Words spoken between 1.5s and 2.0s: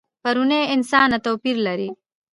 لري.